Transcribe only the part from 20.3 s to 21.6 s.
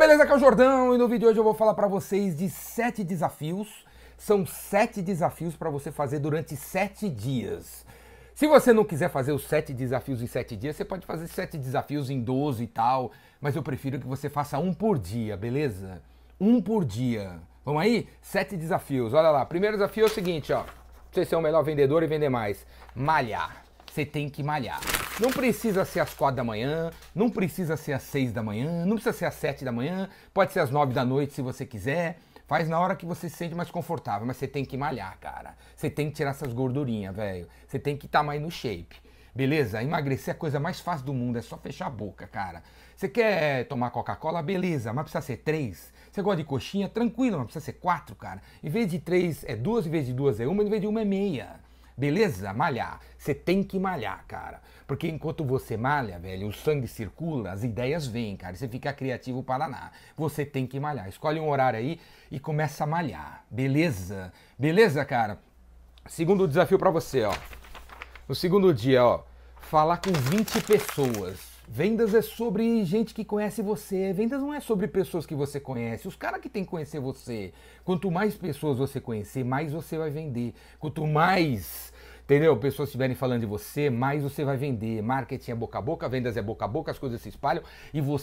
ó. Você ser o